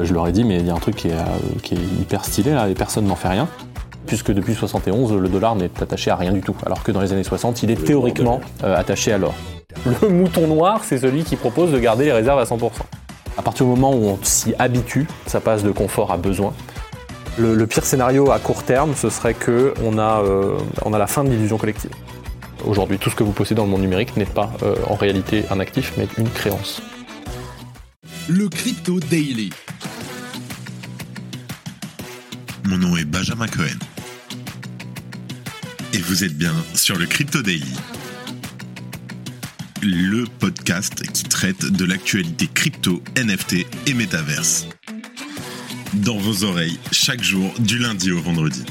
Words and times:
Je 0.00 0.14
leur 0.14 0.28
ai 0.28 0.32
dit, 0.32 0.44
mais 0.44 0.58
il 0.58 0.66
y 0.66 0.70
a 0.70 0.74
un 0.74 0.78
truc 0.78 0.96
qui 0.96 1.08
est, 1.08 1.12
euh, 1.12 1.24
qui 1.62 1.74
est 1.74 2.00
hyper 2.00 2.24
stylé 2.24 2.52
là 2.52 2.68
et 2.68 2.74
personne 2.74 3.06
n'en 3.06 3.16
fait 3.16 3.28
rien. 3.28 3.48
Puisque 4.06 4.32
depuis 4.32 4.54
71, 4.54 5.12
le 5.12 5.28
dollar 5.28 5.54
n'est 5.56 5.70
attaché 5.82 6.10
à 6.10 6.16
rien 6.16 6.32
du 6.32 6.40
tout. 6.40 6.56
Alors 6.64 6.82
que 6.82 6.92
dans 6.92 7.00
les 7.00 7.12
années 7.12 7.24
60, 7.24 7.62
il 7.62 7.70
est 7.70 7.84
théoriquement 7.84 8.40
euh, 8.64 8.76
attaché 8.76 9.12
à 9.12 9.18
l'or. 9.18 9.34
Le 10.00 10.08
mouton 10.08 10.46
noir, 10.46 10.82
c'est 10.84 10.98
celui 10.98 11.24
qui 11.24 11.36
propose 11.36 11.72
de 11.72 11.78
garder 11.78 12.06
les 12.06 12.12
réserves 12.12 12.38
à 12.38 12.44
100%. 12.44 12.70
À 13.36 13.42
partir 13.42 13.66
du 13.66 13.70
moment 13.70 13.92
où 13.92 14.06
on 14.06 14.18
s'y 14.22 14.54
habitue, 14.58 15.06
ça 15.26 15.40
passe 15.40 15.62
de 15.62 15.70
confort 15.70 16.10
à 16.10 16.16
besoin. 16.16 16.52
Le, 17.36 17.54
le 17.54 17.66
pire 17.66 17.84
scénario 17.84 18.30
à 18.30 18.38
court 18.38 18.62
terme, 18.62 18.94
ce 18.96 19.10
serait 19.10 19.34
qu'on 19.34 19.98
a, 19.98 20.22
euh, 20.22 20.56
on 20.84 20.92
a 20.92 20.98
la 20.98 21.06
fin 21.06 21.22
de 21.22 21.30
l'illusion 21.30 21.58
collective. 21.58 21.90
Aujourd'hui, 22.66 22.98
tout 22.98 23.10
ce 23.10 23.14
que 23.14 23.22
vous 23.22 23.32
possédez 23.32 23.56
dans 23.56 23.64
le 23.64 23.70
monde 23.70 23.82
numérique 23.82 24.16
n'est 24.16 24.24
pas 24.24 24.50
euh, 24.62 24.74
en 24.88 24.94
réalité 24.94 25.44
un 25.50 25.60
actif, 25.60 25.92
mais 25.96 26.08
une 26.18 26.28
créance. 26.28 26.82
Le 28.28 28.48
Crypto 28.48 28.98
Daily. 28.98 29.50
Mon 32.68 32.76
nom 32.76 32.98
est 32.98 33.06
Benjamin 33.06 33.46
Cohen. 33.46 33.78
Et 35.94 35.98
vous 36.00 36.22
êtes 36.22 36.36
bien 36.36 36.52
sur 36.74 36.98
le 36.98 37.06
Crypto 37.06 37.40
Daily. 37.40 37.72
Le 39.80 40.26
podcast 40.38 41.02
qui 41.10 41.22
traite 41.22 41.64
de 41.64 41.86
l'actualité 41.86 42.46
crypto, 42.52 43.02
NFT 43.16 43.64
et 43.86 43.94
métaverse. 43.94 44.66
Dans 45.94 46.18
vos 46.18 46.44
oreilles, 46.44 46.78
chaque 46.92 47.22
jour, 47.22 47.50
du 47.58 47.78
lundi 47.78 48.12
au 48.12 48.20
vendredi. 48.20 48.66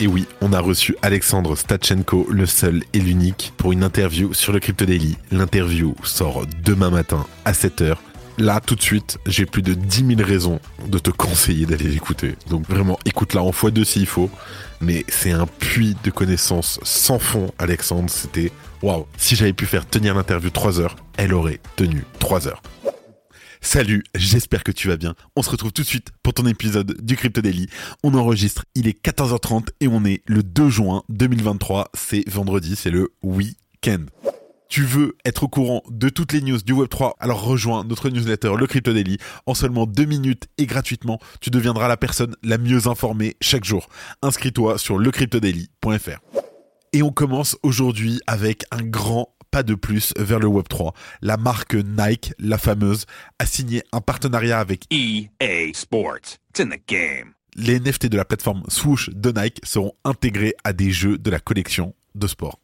Et 0.00 0.08
oui, 0.08 0.26
on 0.40 0.52
a 0.52 0.58
reçu 0.58 0.96
Alexandre 1.02 1.54
Stachenko, 1.54 2.26
le 2.32 2.46
seul 2.46 2.82
et 2.94 2.98
l'unique, 2.98 3.52
pour 3.56 3.70
une 3.70 3.84
interview 3.84 4.34
sur 4.34 4.52
le 4.52 4.58
Crypto 4.58 4.86
Daily. 4.86 5.16
L'interview 5.30 5.94
sort 6.02 6.46
demain 6.64 6.90
matin 6.90 7.28
à 7.44 7.52
7h. 7.52 7.96
Là, 8.38 8.60
tout 8.60 8.74
de 8.74 8.82
suite, 8.82 9.18
j'ai 9.24 9.46
plus 9.46 9.62
de 9.62 9.72
10 9.72 10.16
000 10.16 10.20
raisons 10.22 10.60
de 10.86 10.98
te 10.98 11.10
conseiller 11.10 11.64
d'aller 11.64 11.88
l'écouter. 11.88 12.34
Donc 12.50 12.68
vraiment, 12.68 12.98
écoute-la 13.06 13.42
en 13.42 13.50
fois 13.50 13.70
deux 13.70 13.84
s'il 13.84 14.06
faut. 14.06 14.30
Mais 14.82 15.06
c'est 15.08 15.30
un 15.30 15.46
puits 15.46 15.96
de 16.04 16.10
connaissances 16.10 16.78
sans 16.82 17.18
fond, 17.18 17.50
Alexandre. 17.58 18.10
C'était 18.10 18.52
waouh. 18.82 19.06
Si 19.16 19.36
j'avais 19.36 19.54
pu 19.54 19.64
faire 19.64 19.88
tenir 19.88 20.14
l'interview 20.14 20.50
3 20.50 20.80
heures, 20.80 20.96
elle 21.16 21.32
aurait 21.32 21.60
tenu 21.76 22.04
3 22.18 22.46
heures. 22.46 22.62
Salut, 23.62 24.04
j'espère 24.14 24.62
que 24.64 24.70
tu 24.70 24.88
vas 24.88 24.98
bien. 24.98 25.14
On 25.34 25.42
se 25.42 25.48
retrouve 25.48 25.72
tout 25.72 25.82
de 25.82 25.86
suite 25.86 26.10
pour 26.22 26.34
ton 26.34 26.46
épisode 26.46 26.94
du 27.02 27.16
Crypto 27.16 27.40
Daily. 27.40 27.68
On 28.02 28.12
enregistre, 28.14 28.66
il 28.74 28.86
est 28.86 29.02
14h30 29.02 29.68
et 29.80 29.88
on 29.88 30.04
est 30.04 30.20
le 30.26 30.42
2 30.42 30.68
juin 30.68 31.02
2023. 31.08 31.88
C'est 31.94 32.28
vendredi, 32.28 32.76
c'est 32.76 32.90
le 32.90 33.12
week-end. 33.22 34.04
Tu 34.68 34.82
veux 34.82 35.16
être 35.24 35.44
au 35.44 35.48
courant 35.48 35.82
de 35.90 36.08
toutes 36.08 36.32
les 36.32 36.40
news 36.40 36.58
du 36.58 36.74
Web3, 36.74 37.12
alors 37.20 37.42
rejoins 37.42 37.84
notre 37.84 38.10
newsletter, 38.10 38.54
le 38.58 38.66
Crypto 38.66 38.92
Daily. 38.92 39.18
En 39.46 39.54
seulement 39.54 39.86
deux 39.86 40.04
minutes 40.04 40.48
et 40.58 40.66
gratuitement, 40.66 41.18
tu 41.40 41.50
deviendras 41.50 41.88
la 41.88 41.96
personne 41.96 42.34
la 42.42 42.58
mieux 42.58 42.88
informée 42.88 43.36
chaque 43.40 43.64
jour. 43.64 43.88
Inscris-toi 44.22 44.78
sur 44.78 44.98
lecryptodaily.fr. 44.98 46.20
Et 46.92 47.02
on 47.02 47.10
commence 47.10 47.56
aujourd'hui 47.62 48.20
avec 48.26 48.64
un 48.70 48.82
grand 48.82 49.34
pas 49.50 49.62
de 49.62 49.74
plus 49.74 50.12
vers 50.18 50.40
le 50.40 50.48
Web3. 50.48 50.92
La 51.22 51.36
marque 51.36 51.74
Nike, 51.74 52.32
la 52.38 52.58
fameuse, 52.58 53.06
a 53.38 53.46
signé 53.46 53.82
un 53.92 54.00
partenariat 54.00 54.58
avec 54.58 54.84
EA 54.90 55.72
Sports. 55.72 56.38
It's 56.50 56.60
in 56.60 56.68
the 56.68 56.80
game. 56.86 57.32
les 57.56 57.80
NFT 57.80 58.06
de 58.06 58.16
la 58.16 58.24
plateforme 58.24 58.62
Swoosh 58.68 59.10
de 59.10 59.30
Nike 59.30 59.60
seront 59.64 59.94
intégrés 60.04 60.54
à 60.64 60.72
des 60.72 60.90
jeux 60.90 61.18
de 61.18 61.30
la 61.30 61.40
collection 61.40 61.94
de 62.14 62.26
sport. 62.26 62.58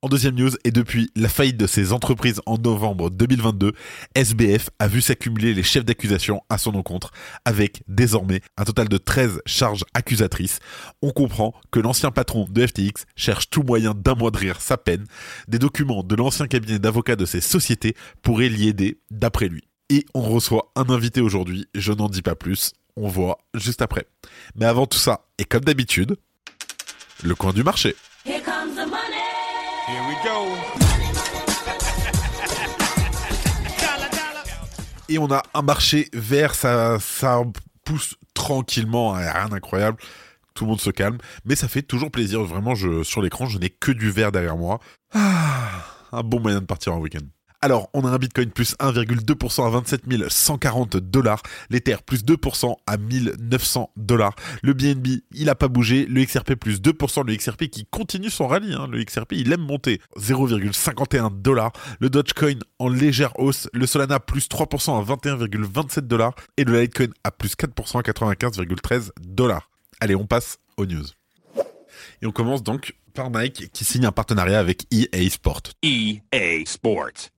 En 0.00 0.08
deuxième 0.08 0.36
news, 0.36 0.52
et 0.62 0.70
depuis 0.70 1.10
la 1.16 1.28
faillite 1.28 1.56
de 1.56 1.66
ces 1.66 1.92
entreprises 1.92 2.40
en 2.46 2.56
novembre 2.56 3.10
2022, 3.10 3.72
SBF 4.14 4.70
a 4.78 4.86
vu 4.86 5.00
s'accumuler 5.00 5.54
les 5.54 5.64
chefs 5.64 5.84
d'accusation 5.84 6.40
à 6.48 6.56
son 6.56 6.76
encontre, 6.76 7.10
avec 7.44 7.82
désormais 7.88 8.40
un 8.56 8.62
total 8.62 8.88
de 8.88 8.96
13 8.96 9.42
charges 9.44 9.84
accusatrices. 9.94 10.60
On 11.02 11.10
comprend 11.10 11.52
que 11.72 11.80
l'ancien 11.80 12.12
patron 12.12 12.46
de 12.48 12.64
FTX 12.64 13.06
cherche 13.16 13.50
tout 13.50 13.64
moyen 13.64 13.92
d'amoindrir 13.92 14.60
sa 14.60 14.76
peine. 14.76 15.04
Des 15.48 15.58
documents 15.58 16.04
de 16.04 16.14
l'ancien 16.14 16.46
cabinet 16.46 16.78
d'avocats 16.78 17.16
de 17.16 17.26
ces 17.26 17.40
sociétés 17.40 17.96
pourraient 18.22 18.48
l'y 18.48 18.68
aider, 18.68 19.00
d'après 19.10 19.48
lui. 19.48 19.64
Et 19.90 20.06
on 20.14 20.22
reçoit 20.22 20.70
un 20.76 20.88
invité 20.90 21.20
aujourd'hui, 21.20 21.66
je 21.74 21.92
n'en 21.92 22.08
dis 22.08 22.22
pas 22.22 22.36
plus, 22.36 22.72
on 22.94 23.08
voit 23.08 23.38
juste 23.52 23.82
après. 23.82 24.06
Mais 24.54 24.66
avant 24.66 24.86
tout 24.86 24.98
ça, 24.98 25.26
et 25.38 25.44
comme 25.44 25.64
d'habitude, 25.64 26.14
le 27.24 27.34
coin 27.34 27.52
du 27.52 27.64
marché. 27.64 27.96
Et 35.10 35.18
on 35.18 35.30
a 35.32 35.42
un 35.54 35.62
marché 35.62 36.08
vert, 36.12 36.54
ça, 36.54 36.98
ça 37.00 37.42
pousse 37.84 38.16
tranquillement, 38.34 39.14
hein, 39.14 39.30
rien 39.32 39.48
d'incroyable. 39.48 39.98
Tout 40.52 40.64
le 40.64 40.70
monde 40.70 40.80
se 40.80 40.90
calme, 40.90 41.18
mais 41.44 41.56
ça 41.56 41.68
fait 41.68 41.82
toujours 41.82 42.10
plaisir. 42.10 42.42
Vraiment, 42.42 42.74
je, 42.74 43.02
sur 43.02 43.22
l'écran, 43.22 43.46
je 43.46 43.58
n'ai 43.58 43.70
que 43.70 43.90
du 43.92 44.10
vert 44.10 44.32
derrière 44.32 44.56
moi. 44.56 44.80
Ah, 45.14 45.84
un 46.12 46.22
bon 46.22 46.40
moyen 46.40 46.60
de 46.60 46.66
partir 46.66 46.94
en 46.94 46.98
week-end. 46.98 47.24
Alors, 47.60 47.90
on 47.92 48.04
a 48.04 48.10
un 48.10 48.18
Bitcoin 48.18 48.50
plus 48.50 48.76
1,2% 48.78 49.66
à 49.66 49.70
27 49.70 50.02
140 50.28 50.96
dollars, 50.96 51.42
l'Ether 51.70 51.96
plus 52.06 52.24
2% 52.24 52.76
à 52.86 52.96
1900 52.96 53.90
dollars, 53.96 54.36
le 54.62 54.74
BNB, 54.74 55.22
il 55.32 55.48
a 55.48 55.56
pas 55.56 55.66
bougé, 55.66 56.06
le 56.06 56.24
XRP 56.24 56.54
plus 56.54 56.80
2%, 56.80 57.26
le 57.26 57.34
XRP 57.34 57.64
qui 57.68 57.84
continue 57.84 58.30
son 58.30 58.46
rallye, 58.46 58.74
hein. 58.74 58.86
le 58.88 59.02
XRP 59.02 59.32
il 59.32 59.52
aime 59.52 59.62
monter, 59.62 60.00
0,51 60.16 61.42
dollars, 61.42 61.72
le 61.98 62.10
Dogecoin 62.10 62.60
en 62.78 62.88
légère 62.88 63.36
hausse, 63.40 63.68
le 63.72 63.86
Solana 63.86 64.20
plus 64.20 64.48
3% 64.48 64.96
à 64.96 65.16
21,27 65.16 66.00
dollars 66.02 66.34
et 66.56 66.64
le 66.64 66.80
Litecoin 66.80 67.08
à 67.24 67.32
plus 67.32 67.54
4% 67.56 67.98
à 67.98 68.02
95,13 68.02 69.10
dollars. 69.20 69.68
Allez, 70.00 70.14
on 70.14 70.26
passe 70.26 70.58
aux 70.76 70.86
news. 70.86 71.06
Et 72.22 72.26
on 72.26 72.32
commence 72.32 72.62
donc 72.62 72.94
par 73.14 73.30
Nike 73.30 73.70
qui 73.72 73.84
signe 73.84 74.06
un 74.06 74.12
partenariat 74.12 74.60
avec 74.60 74.84
EA 74.92 75.28
Sport. 75.28 75.62
EA 75.82 76.64
Sports. 76.64 77.30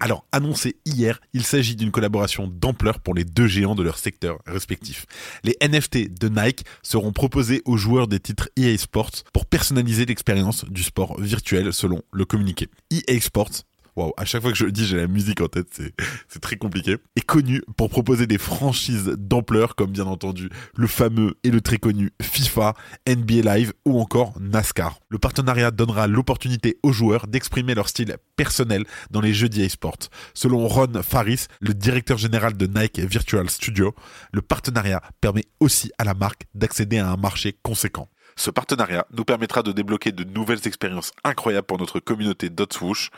Alors, 0.00 0.24
annoncé 0.32 0.76
hier, 0.84 1.20
il 1.32 1.44
s'agit 1.44 1.76
d'une 1.76 1.90
collaboration 1.90 2.48
d'ampleur 2.48 3.00
pour 3.00 3.14
les 3.14 3.24
deux 3.24 3.46
géants 3.46 3.74
de 3.74 3.82
leur 3.82 3.98
secteur 3.98 4.38
respectif. 4.46 5.06
Les 5.44 5.56
NFT 5.62 6.18
de 6.18 6.28
Nike 6.28 6.64
seront 6.82 7.12
proposés 7.12 7.62
aux 7.64 7.76
joueurs 7.76 8.08
des 8.08 8.18
titres 8.18 8.48
EA 8.56 8.76
Sports 8.76 9.22
pour 9.32 9.46
personnaliser 9.46 10.06
l'expérience 10.06 10.64
du 10.64 10.82
sport 10.82 11.20
virtuel 11.20 11.72
selon 11.72 12.02
le 12.12 12.24
communiqué. 12.24 12.68
EA 12.90 13.20
Sports 13.20 13.64
Waouh, 13.96 14.12
à 14.16 14.24
chaque 14.24 14.42
fois 14.42 14.52
que 14.52 14.56
je 14.56 14.64
le 14.64 14.72
dis, 14.72 14.86
j'ai 14.86 14.96
la 14.96 15.06
musique 15.06 15.40
en 15.40 15.48
tête, 15.48 15.68
c'est, 15.72 16.40
très 16.40 16.56
compliqué. 16.56 16.96
Est 17.16 17.24
connu 17.24 17.62
pour 17.76 17.90
proposer 17.90 18.26
des 18.26 18.38
franchises 18.38 19.14
d'ampleur 19.18 19.74
comme 19.74 19.90
bien 19.90 20.06
entendu 20.06 20.48
le 20.76 20.86
fameux 20.86 21.34
et 21.44 21.50
le 21.50 21.60
très 21.60 21.78
connu 21.78 22.12
FIFA, 22.22 22.74
NBA 23.08 23.54
Live 23.54 23.72
ou 23.84 24.00
encore 24.00 24.32
NASCAR. 24.40 25.00
Le 25.08 25.18
partenariat 25.18 25.70
donnera 25.70 26.06
l'opportunité 26.06 26.78
aux 26.82 26.92
joueurs 26.92 27.26
d'exprimer 27.26 27.74
leur 27.74 27.88
style 27.88 28.16
personnel 28.36 28.84
dans 29.10 29.20
les 29.20 29.34
jeux 29.34 29.48
d'EA 29.48 29.68
Sports. 29.68 30.08
Selon 30.34 30.66
Ron 30.66 31.02
Faris, 31.02 31.46
le 31.60 31.74
directeur 31.74 32.18
général 32.18 32.56
de 32.56 32.66
Nike 32.66 33.00
Virtual 33.00 33.48
Studio, 33.50 33.94
le 34.32 34.42
partenariat 34.42 35.02
permet 35.20 35.44
aussi 35.60 35.90
à 35.98 36.04
la 36.04 36.14
marque 36.14 36.46
d'accéder 36.54 36.98
à 36.98 37.10
un 37.10 37.16
marché 37.16 37.56
conséquent. 37.62 38.08
Ce 38.40 38.50
partenariat 38.50 39.06
nous 39.14 39.26
permettra 39.26 39.62
de 39.62 39.70
débloquer 39.70 40.12
de 40.12 40.24
nouvelles 40.24 40.66
expériences 40.66 41.12
incroyables 41.24 41.66
pour 41.66 41.76
notre 41.76 42.00
communauté 42.00 42.48
Swoosh, 42.72 43.10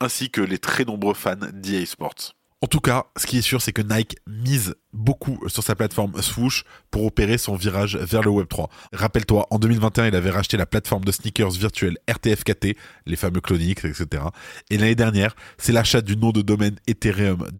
ainsi 0.00 0.30
que 0.30 0.40
les 0.40 0.56
très 0.56 0.86
nombreux 0.86 1.12
fans 1.12 1.36
d'EA 1.52 1.84
Sports. 1.84 2.32
En 2.62 2.66
tout 2.66 2.80
cas, 2.80 3.04
ce 3.18 3.26
qui 3.26 3.36
est 3.36 3.42
sûr, 3.42 3.60
c'est 3.60 3.74
que 3.74 3.82
Nike 3.82 4.16
mise 4.26 4.74
beaucoup 4.94 5.38
sur 5.48 5.62
sa 5.62 5.74
plateforme 5.74 6.22
Swoosh 6.22 6.64
pour 6.90 7.04
opérer 7.04 7.36
son 7.36 7.56
virage 7.56 7.96
vers 7.96 8.22
le 8.22 8.30
Web3. 8.30 8.70
Rappelle-toi, 8.94 9.46
en 9.50 9.58
2021, 9.58 10.06
il 10.06 10.14
avait 10.14 10.30
racheté 10.30 10.56
la 10.56 10.64
plateforme 10.64 11.04
de 11.04 11.12
sneakers 11.12 11.50
virtuelle 11.50 11.98
RTFKT, 12.08 12.74
les 13.04 13.16
fameux 13.16 13.42
Clonix, 13.42 13.84
etc. 13.84 14.22
Et 14.70 14.78
l'année 14.78 14.94
dernière, 14.94 15.36
c'est 15.58 15.72
l'achat 15.72 16.00
du 16.00 16.16
nom 16.16 16.30
de 16.30 16.40
domaine 16.40 16.76
Ethereum 16.86 17.50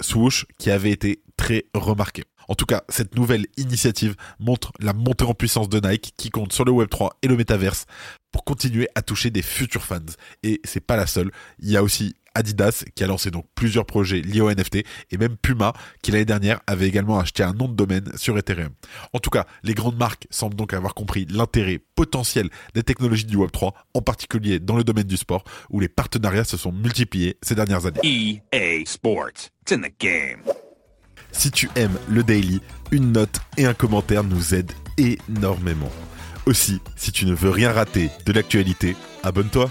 .swoosh 0.00 0.46
qui 0.60 0.70
avait 0.70 0.92
été 0.92 1.24
très 1.36 1.64
remarqué. 1.74 2.22
En 2.48 2.54
tout 2.54 2.66
cas, 2.66 2.82
cette 2.88 3.14
nouvelle 3.14 3.46
initiative 3.56 4.16
montre 4.40 4.72
la 4.80 4.92
montée 4.92 5.24
en 5.24 5.34
puissance 5.34 5.68
de 5.68 5.86
Nike 5.86 6.14
qui 6.16 6.30
compte 6.30 6.52
sur 6.52 6.64
le 6.64 6.72
Web3 6.72 7.10
et 7.22 7.28
le 7.28 7.36
métaverse 7.36 7.86
pour 8.32 8.44
continuer 8.44 8.88
à 8.94 9.02
toucher 9.02 9.30
des 9.30 9.42
futurs 9.42 9.84
fans. 9.84 10.00
Et 10.42 10.60
c'est 10.64 10.80
pas 10.80 10.96
la 10.96 11.06
seule. 11.06 11.30
Il 11.60 11.70
y 11.70 11.76
a 11.76 11.82
aussi 11.82 12.14
Adidas 12.34 12.84
qui 12.94 13.04
a 13.04 13.06
lancé 13.06 13.30
donc 13.30 13.46
plusieurs 13.54 13.84
projets 13.84 14.20
liés 14.20 14.40
au 14.40 14.50
NFT 14.50 14.84
et 15.10 15.16
même 15.18 15.36
Puma 15.36 15.72
qui 16.02 16.12
l'année 16.12 16.24
dernière 16.24 16.60
avait 16.66 16.86
également 16.86 17.18
acheté 17.18 17.42
un 17.42 17.52
nom 17.52 17.68
de 17.68 17.74
domaine 17.74 18.10
sur 18.16 18.38
Ethereum. 18.38 18.70
En 19.12 19.18
tout 19.18 19.30
cas, 19.30 19.44
les 19.64 19.74
grandes 19.74 19.98
marques 19.98 20.26
semblent 20.30 20.54
donc 20.54 20.72
avoir 20.72 20.94
compris 20.94 21.26
l'intérêt 21.28 21.80
potentiel 21.96 22.48
des 22.74 22.82
technologies 22.82 23.24
du 23.24 23.36
Web3, 23.36 23.72
en 23.94 24.02
particulier 24.02 24.60
dans 24.60 24.76
le 24.76 24.84
domaine 24.84 25.06
du 25.06 25.16
sport 25.16 25.44
où 25.70 25.80
les 25.80 25.88
partenariats 25.88 26.44
se 26.44 26.56
sont 26.56 26.72
multipliés 26.72 27.38
ces 27.42 27.54
dernières 27.54 27.86
années. 27.86 28.00
EA 28.04 28.84
Sports. 28.86 29.50
It's 29.62 29.72
in 29.72 29.80
the 29.80 29.92
game. 29.98 30.40
Si 31.32 31.50
tu 31.50 31.70
aimes 31.76 31.98
le 32.08 32.22
daily, 32.22 32.60
une 32.90 33.12
note 33.12 33.40
et 33.56 33.66
un 33.66 33.74
commentaire 33.74 34.24
nous 34.24 34.54
aident 34.54 34.72
énormément. 34.96 35.90
Aussi, 36.46 36.80
si 36.96 37.12
tu 37.12 37.26
ne 37.26 37.34
veux 37.34 37.50
rien 37.50 37.72
rater 37.72 38.10
de 38.26 38.32
l'actualité, 38.32 38.96
abonne-toi. 39.22 39.70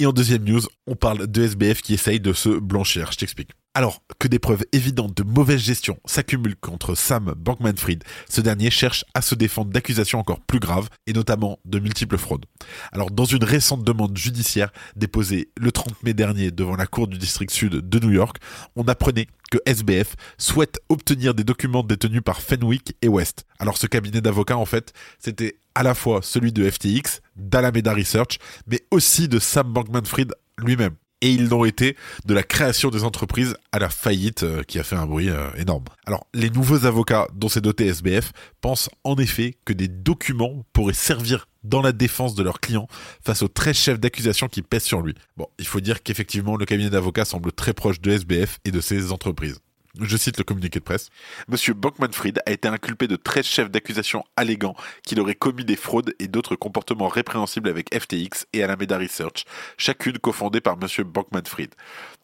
Et 0.00 0.06
en 0.06 0.12
deuxième 0.12 0.44
news, 0.44 0.62
on 0.86 0.94
parle 0.94 1.26
de 1.26 1.42
SBF 1.42 1.82
qui 1.82 1.94
essaye 1.94 2.20
de 2.20 2.32
se 2.32 2.48
blanchir. 2.48 3.12
Je 3.12 3.18
t'explique. 3.18 3.50
Alors 3.78 4.02
que 4.18 4.26
des 4.26 4.40
preuves 4.40 4.64
évidentes 4.72 5.16
de 5.16 5.22
mauvaise 5.22 5.60
gestion 5.60 6.00
s'accumulent 6.04 6.56
contre 6.56 6.96
Sam 6.96 7.32
Bankman-Fried, 7.36 8.02
ce 8.28 8.40
dernier 8.40 8.72
cherche 8.72 9.04
à 9.14 9.22
se 9.22 9.36
défendre 9.36 9.70
d'accusations 9.70 10.18
encore 10.18 10.40
plus 10.40 10.58
graves 10.58 10.88
et 11.06 11.12
notamment 11.12 11.60
de 11.64 11.78
multiples 11.78 12.18
fraudes. 12.18 12.46
Alors 12.90 13.12
dans 13.12 13.24
une 13.24 13.44
récente 13.44 13.84
demande 13.84 14.18
judiciaire 14.18 14.72
déposée 14.96 15.50
le 15.56 15.70
30 15.70 16.02
mai 16.02 16.12
dernier 16.12 16.50
devant 16.50 16.74
la 16.74 16.88
Cour 16.88 17.06
du 17.06 17.18
district 17.18 17.52
sud 17.52 17.88
de 17.88 17.98
New 18.00 18.10
York, 18.10 18.38
on 18.74 18.82
apprenait 18.88 19.28
que 19.48 19.58
SBF 19.64 20.16
souhaite 20.38 20.80
obtenir 20.88 21.32
des 21.32 21.44
documents 21.44 21.84
détenus 21.84 22.22
par 22.24 22.40
Fenwick 22.40 22.96
et 23.00 23.06
West. 23.06 23.44
Alors 23.60 23.76
ce 23.76 23.86
cabinet 23.86 24.20
d'avocats 24.20 24.58
en 24.58 24.66
fait, 24.66 24.92
c'était 25.20 25.60
à 25.76 25.84
la 25.84 25.94
fois 25.94 26.18
celui 26.24 26.50
de 26.50 26.68
FTX, 26.68 27.20
d'Alameda 27.36 27.94
Research, 27.94 28.40
mais 28.66 28.80
aussi 28.90 29.28
de 29.28 29.38
Sam 29.38 29.72
Bankman-Fried 29.72 30.34
lui-même 30.58 30.96
et 31.20 31.30
ils 31.30 31.48
l'ont 31.48 31.64
été 31.64 31.96
de 32.24 32.34
la 32.34 32.42
création 32.42 32.90
des 32.90 33.04
entreprises 33.04 33.56
à 33.72 33.78
la 33.78 33.88
faillite 33.88 34.42
euh, 34.42 34.62
qui 34.62 34.78
a 34.78 34.84
fait 34.84 34.96
un 34.96 35.06
bruit 35.06 35.30
euh, 35.30 35.50
énorme. 35.56 35.84
Alors, 36.06 36.26
les 36.34 36.50
nouveaux 36.50 36.86
avocats 36.86 37.26
dont 37.34 37.48
s'est 37.48 37.60
doté 37.60 37.86
SBF 37.86 38.32
pensent 38.60 38.90
en 39.04 39.16
effet 39.16 39.56
que 39.64 39.72
des 39.72 39.88
documents 39.88 40.64
pourraient 40.72 40.92
servir 40.92 41.48
dans 41.64 41.82
la 41.82 41.92
défense 41.92 42.34
de 42.34 42.42
leurs 42.42 42.60
clients 42.60 42.88
face 43.24 43.42
aux 43.42 43.48
13 43.48 43.76
chefs 43.76 44.00
d'accusation 44.00 44.48
qui 44.48 44.62
pèsent 44.62 44.84
sur 44.84 45.02
lui. 45.02 45.14
Bon, 45.36 45.46
il 45.58 45.66
faut 45.66 45.80
dire 45.80 46.02
qu'effectivement, 46.02 46.56
le 46.56 46.64
cabinet 46.64 46.90
d'avocats 46.90 47.24
semble 47.24 47.52
très 47.52 47.72
proche 47.72 48.00
de 48.00 48.12
SBF 48.12 48.58
et 48.64 48.70
de 48.70 48.80
ses 48.80 49.12
entreprises. 49.12 49.60
Je 50.00 50.16
cite 50.16 50.38
le 50.38 50.44
communiqué 50.44 50.78
de 50.78 50.84
presse. 50.84 51.10
Monsieur 51.48 51.74
Bankman-Fried 51.74 52.40
a 52.46 52.52
été 52.52 52.68
inculpé 52.68 53.08
de 53.08 53.16
13 53.16 53.44
chefs 53.44 53.70
d'accusation 53.70 54.24
alléguant 54.36 54.76
qu'il 55.02 55.18
aurait 55.20 55.34
commis 55.34 55.64
des 55.64 55.74
fraudes 55.74 56.14
et 56.20 56.28
d'autres 56.28 56.54
comportements 56.54 57.08
répréhensibles 57.08 57.68
avec 57.68 57.92
FTX 57.92 58.46
et 58.52 58.62
Alameda 58.62 58.96
Research, 58.96 59.44
chacune 59.76 60.18
cofondée 60.18 60.60
par 60.60 60.76
Monsieur 60.76 61.02
Bankman-Fried. 61.02 61.74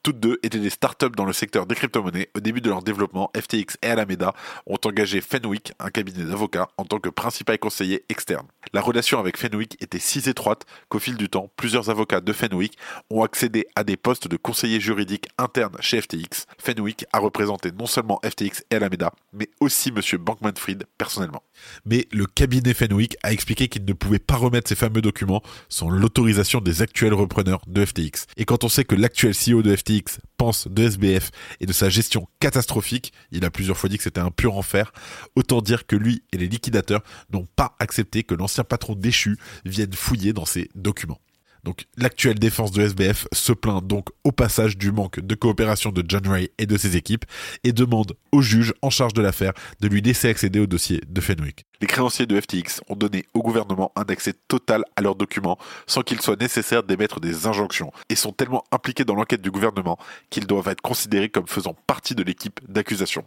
Toutes 0.05 0.21
deux 0.21 0.39
étaient 0.43 0.59
des 0.59 0.69
startups 0.69 1.17
dans 1.17 1.25
le 1.25 1.33
secteur 1.33 1.65
des 1.65 1.75
crypto-monnaies. 1.75 2.29
Au 2.37 2.41
début 2.41 2.61
de 2.61 2.69
leur 2.69 2.83
développement, 2.83 3.31
FTX 3.35 3.79
et 3.81 3.87
Alameda 3.87 4.35
ont 4.67 4.77
engagé 4.85 5.23
Fenwick, 5.23 5.73
un 5.81 5.89
cabinet 5.89 6.25
d'avocats, 6.25 6.69
en 6.77 6.85
tant 6.85 6.99
que 6.99 7.09
principal 7.09 7.59
conseiller 7.59 8.05
externe. 8.11 8.47
La 8.75 8.83
relation 8.83 9.19
avec 9.19 9.39
Fenwick 9.39 9.83
était 9.83 9.99
si 9.99 10.19
étroite 10.29 10.67
qu'au 10.91 10.99
fil 10.99 11.17
du 11.17 11.31
temps, 11.31 11.51
plusieurs 11.57 11.89
avocats 11.89 12.21
de 12.21 12.35
Fenwick 12.35 12.77
ont 13.09 13.23
accédé 13.23 13.67
à 13.77 13.83
des 13.83 13.97
postes 13.97 14.29
de 14.29 14.37
conseiller 14.37 14.79
juridique 14.79 15.29
interne 15.39 15.75
chez 15.81 16.03
FTX. 16.03 16.45
Fenwick 16.59 17.07
a 17.15 17.19
représenté 17.19 17.73
non 17.73 17.87
seulement 17.87 18.21
FTX 18.23 18.63
et 18.71 18.75
Alameda, 18.75 19.11
mais 19.33 19.49
aussi 19.61 19.89
M. 19.89 20.03
Bankman-Fried 20.19 20.85
personnellement. 20.99 21.43
Mais 21.87 22.09
le 22.13 22.27
cabinet 22.27 22.75
Fenwick 22.75 23.17
a 23.23 23.33
expliqué 23.33 23.69
qu'il 23.69 23.87
ne 23.87 23.95
pouvait 23.95 24.19
pas 24.19 24.37
remettre 24.37 24.69
ces 24.69 24.75
fameux 24.75 25.01
documents 25.01 25.43
sans 25.71 25.89
l'autorisation 25.89 26.61
des 26.61 26.83
actuels 26.83 27.15
repreneurs 27.15 27.63
de 27.67 27.83
FTX. 27.83 28.27
Et 28.37 28.45
quand 28.45 28.65
on 28.65 28.69
sait 28.69 28.85
que 28.85 28.97
l'actuel 28.97 29.33
CEO 29.33 29.63
de 29.63 29.75
FTX 29.75 29.94
pense 30.37 30.69
de 30.69 30.83
SBF 30.85 31.31
et 31.61 31.67
de 31.67 31.73
sa 31.73 31.89
gestion 31.89 32.27
catastrophique, 32.41 33.13
il 33.31 33.45
a 33.45 33.51
plusieurs 33.51 33.77
fois 33.77 33.89
dit 33.89 33.97
que 33.97 34.03
c'était 34.03 34.21
un 34.21 34.31
pur 34.31 34.57
enfer, 34.57 34.93
autant 35.37 35.61
dire 35.61 35.87
que 35.87 35.97
lui 35.97 36.23
et 36.33 36.39
les 36.39 36.49
liquidateurs 36.49 37.03
n'ont 37.33 37.47
pas 37.57 37.75
accepté 37.79 38.23
que 38.23 38.35
l'ancien 38.35 38.65
patron 38.65 38.95
déchu 38.95 39.37
vienne 39.65 39.93
fouiller 39.93 40.33
dans 40.33 40.47
ses 40.47 40.71
documents. 40.75 41.21
Donc 41.65 41.87
l'actuelle 41.97 42.39
défense 42.39 42.73
de 42.73 42.83
SBF 42.83 43.27
se 43.33 43.53
plaint 43.53 43.85
donc 43.85 44.09
au 44.23 44.33
passage 44.33 44.77
du 44.77 44.93
manque 44.93 45.21
de 45.21 45.35
coopération 45.35 45.91
de 45.91 46.05
John 46.07 46.29
Ray 46.29 46.51
et 46.59 46.67
de 46.67 46.77
ses 46.77 46.97
équipes 46.97 47.25
et 47.65 47.73
demande 47.73 48.15
au 48.33 48.43
juge 48.43 48.75
en 48.83 48.91
charge 48.91 49.15
de 49.15 49.23
l'affaire 49.23 49.53
de 49.81 49.89
lui 49.89 50.03
laisser 50.03 50.29
accéder 50.29 50.61
au 50.61 50.67
dossier 50.67 51.01
de 51.09 51.21
Fenwick. 51.21 51.65
Les 51.81 51.87
créanciers 51.87 52.27
de 52.27 52.41
FTX 52.41 52.81
ont 52.89 52.97
donné 52.97 53.27
au 53.35 53.43
gouvernement 53.43 53.93
un 53.97 54.05
accès 54.05 54.33
total 54.49 54.85
à 54.97 55.03
leurs 55.03 55.17
documents 55.17 55.59
sans 55.87 56.03
qu'il 56.03 56.21
soit 56.21 56.41
nécessaire 56.41 56.83
d'émettre 56.83 57.21
des 57.21 57.47
injonctions 57.47 57.93
et 58.09 58.15
sont 58.15 58.33
tellement 58.33 58.65
impliqués 58.71 59.05
dans 59.05 59.15
l'enquête 59.15 59.43
du 59.43 59.51
gouvernement 59.51 59.99
qu'ils 60.31 60.47
doivent 60.47 60.69
être 60.69 60.81
considérés 60.81 61.29
comme 61.29 61.49
faisant 61.49 61.75
partie 61.87 62.15
de 62.15 62.23
l'équipe 62.23 62.61
d'accusation. 62.69 63.25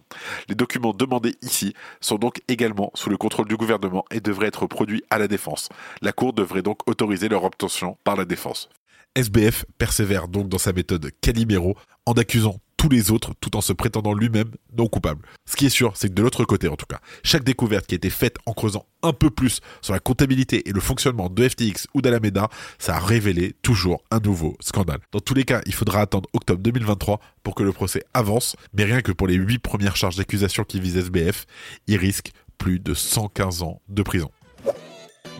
Les 0.47 0.55
documents 0.55 0.93
demandés 0.93 1.35
ici 1.41 1.73
sont 2.01 2.17
donc 2.17 2.41
également 2.47 2.91
sous 2.95 3.09
le 3.09 3.17
contrôle 3.17 3.47
du 3.47 3.57
gouvernement 3.57 4.05
et 4.11 4.21
devraient 4.21 4.47
être 4.47 4.65
produits 4.65 5.03
à 5.09 5.17
la 5.17 5.27
défense. 5.27 5.69
La 6.01 6.11
Cour 6.11 6.33
devrait 6.33 6.61
donc 6.61 6.79
autoriser 6.87 7.29
leur 7.29 7.43
obtention 7.43 7.97
par 8.03 8.15
la 8.15 8.25
défense. 8.27 8.69
SBF 9.15 9.65
persévère 9.77 10.27
donc 10.27 10.47
dans 10.47 10.59
sa 10.59 10.73
méthode 10.73 11.09
Calimero 11.21 11.75
en 12.05 12.13
accusant 12.13 12.59
tous 12.77 12.89
les 12.89 13.09
autres 13.09 13.33
tout 13.41 13.57
en 13.57 13.61
se 13.61 13.73
prétendant 13.73 14.13
lui-même 14.13 14.51
non 14.77 14.87
coupable. 14.87 15.25
Ce 15.45 15.55
qui 15.55 15.65
est 15.65 15.69
sûr, 15.69 15.93
c'est 15.95 16.09
que 16.09 16.13
de 16.13 16.21
l'autre 16.21 16.45
côté 16.45 16.67
en 16.67 16.75
tout 16.75 16.85
cas, 16.85 16.99
chaque 17.23 17.43
découverte 17.43 17.87
qui 17.87 17.95
a 17.95 17.97
été 17.97 18.11
faite 18.11 18.37
en 18.45 18.53
creusant 18.53 18.85
un 19.01 19.13
peu 19.13 19.31
plus 19.31 19.61
sur 19.81 19.93
la 19.93 19.99
comptabilité 19.99 20.69
et 20.69 20.71
le 20.71 20.79
fonctionnement 20.79 21.29
de 21.29 21.49
FTX 21.49 21.87
ou 21.95 22.01
d'Alameda, 22.01 22.49
ça 22.77 22.97
a 22.97 22.99
révélé 22.99 23.55
toujours 23.63 24.03
un 24.11 24.19
nouveau 24.19 24.55
scandale. 24.59 24.99
Dans 25.11 25.19
tous 25.19 25.33
les 25.33 25.43
cas, 25.43 25.61
il 25.65 25.73
faudra 25.73 26.01
attendre 26.01 26.29
octobre 26.33 26.61
2023 26.61 27.19
pour 27.41 27.55
que 27.55 27.63
le 27.63 27.73
procès 27.73 28.03
avance, 28.13 28.55
mais 28.73 28.83
rien 28.83 29.01
que 29.01 29.11
pour 29.11 29.27
les 29.27 29.35
8 29.35 29.57
premières 29.57 29.95
charges 29.95 30.17
d'accusation 30.17 30.63
qui 30.63 30.79
visent 30.79 30.97
SBF, 30.97 31.45
il 31.87 31.97
risque 31.97 32.31
plus 32.59 32.79
de 32.79 32.93
115 32.93 33.63
ans 33.63 33.81
de 33.89 34.03
prison. 34.03 34.29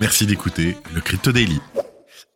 Merci 0.01 0.25
d'écouter 0.25 0.75
le 0.93 1.01
Crypto 1.01 1.31
Daily. 1.31 1.59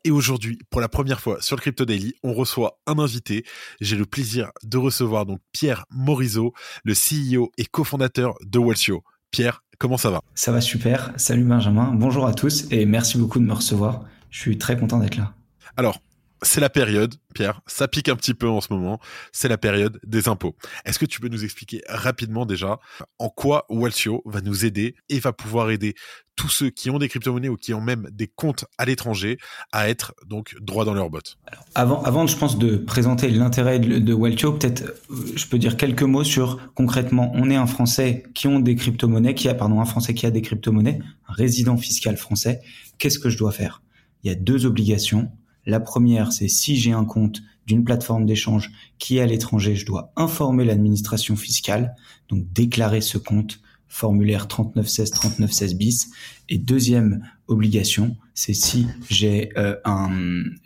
Et 0.03 0.09
aujourd'hui, 0.09 0.57
pour 0.71 0.81
la 0.81 0.89
première 0.89 1.21
fois 1.21 1.39
sur 1.41 1.55
le 1.55 1.61
Crypto 1.61 1.85
Daily, 1.85 2.15
on 2.23 2.33
reçoit 2.33 2.79
un 2.87 2.97
invité. 2.97 3.45
J'ai 3.81 3.95
le 3.95 4.07
plaisir 4.07 4.49
de 4.63 4.79
recevoir 4.79 5.27
donc 5.27 5.39
Pierre 5.51 5.85
Morizot, 5.91 6.53
le 6.83 6.93
CEO 6.93 7.51
et 7.59 7.65
cofondateur 7.65 8.33
de 8.41 8.57
Wellsio. 8.57 9.03
Pierre, 9.29 9.63
comment 9.77 9.97
ça 9.97 10.09
va? 10.09 10.21
Ça 10.33 10.51
va 10.51 10.59
super. 10.59 11.13
Salut 11.17 11.43
Benjamin. 11.43 11.93
Bonjour 11.93 12.25
à 12.25 12.33
tous 12.33 12.65
et 12.71 12.87
merci 12.87 13.19
beaucoup 13.19 13.37
de 13.37 13.43
me 13.43 13.53
recevoir. 13.53 14.03
Je 14.31 14.39
suis 14.39 14.57
très 14.57 14.75
content 14.75 14.97
d'être 14.97 15.17
là. 15.17 15.35
Alors, 15.77 15.99
c'est 16.43 16.61
la 16.61 16.69
période, 16.69 17.15
Pierre, 17.33 17.61
ça 17.67 17.87
pique 17.87 18.09
un 18.09 18.15
petit 18.15 18.33
peu 18.33 18.49
en 18.49 18.61
ce 18.61 18.73
moment, 18.73 18.99
c'est 19.31 19.47
la 19.47 19.57
période 19.57 19.99
des 20.05 20.27
impôts. 20.27 20.55
Est-ce 20.85 20.97
que 20.97 21.05
tu 21.05 21.19
peux 21.19 21.27
nous 21.27 21.43
expliquer 21.43 21.81
rapidement 21.87 22.45
déjà 22.45 22.79
en 23.19 23.29
quoi 23.29 23.65
Walsio 23.69 24.23
va 24.25 24.41
nous 24.41 24.65
aider 24.65 24.95
et 25.09 25.19
va 25.19 25.33
pouvoir 25.33 25.69
aider 25.69 25.93
tous 26.35 26.49
ceux 26.49 26.69
qui 26.71 26.89
ont 26.89 26.97
des 26.97 27.07
crypto-monnaies 27.09 27.49
ou 27.49 27.57
qui 27.57 27.73
ont 27.75 27.81
même 27.81 28.09
des 28.11 28.27
comptes 28.27 28.65
à 28.79 28.85
l'étranger 28.85 29.37
à 29.71 29.89
être 29.89 30.15
donc 30.25 30.55
droit 30.59 30.85
dans 30.85 30.95
leur 30.95 31.11
bottes? 31.11 31.37
Avant, 31.75 32.01
avant, 32.01 32.25
je 32.25 32.35
pense, 32.35 32.57
de 32.57 32.77
présenter 32.77 33.29
l'intérêt 33.29 33.77
de, 33.79 33.99
de 33.99 34.15
peut-être 34.49 34.81
euh, 35.11 35.33
je 35.35 35.45
peux 35.45 35.59
dire 35.59 35.77
quelques 35.77 36.01
mots 36.03 36.23
sur 36.23 36.73
concrètement, 36.73 37.31
on 37.35 37.51
est 37.51 37.55
un 37.55 37.67
Français 37.67 38.23
qui 38.33 38.47
ont 38.47 38.59
des 38.59 38.75
crypto-monnaies, 38.75 39.35
qui 39.35 39.49
a, 39.49 39.53
pardon, 39.53 39.79
un 39.79 39.85
Français 39.85 40.15
qui 40.15 40.25
a 40.25 40.31
des 40.31 40.41
crypto-monnaies, 40.41 40.99
un 41.27 41.33
résident 41.33 41.77
fiscal 41.77 42.17
français. 42.17 42.61
Qu'est-ce 42.97 43.19
que 43.19 43.29
je 43.29 43.37
dois 43.37 43.51
faire? 43.51 43.83
Il 44.23 44.29
y 44.29 44.31
a 44.31 44.35
deux 44.35 44.65
obligations 44.65 45.31
la 45.65 45.79
première, 45.79 46.31
c'est 46.31 46.47
si 46.47 46.75
j'ai 46.75 46.91
un 46.91 47.05
compte 47.05 47.41
d'une 47.67 47.83
plateforme 47.83 48.25
d'échange 48.25 48.71
qui 48.97 49.17
est 49.17 49.21
à 49.21 49.25
l'étranger, 49.25 49.75
je 49.75 49.85
dois 49.85 50.11
informer 50.15 50.65
l'administration 50.65 51.35
fiscale, 51.35 51.95
donc 52.29 52.51
déclarer 52.53 53.01
ce 53.01 53.17
compte, 53.17 53.61
formulaire 53.87 54.47
3916 54.47 55.11
3916 55.11 55.75
bis. 55.75 56.11
Et 56.49 56.57
deuxième 56.57 57.23
obligation, 57.47 58.15
c'est 58.33 58.53
si 58.53 58.87
j'ai 59.09 59.51
euh, 59.57 59.75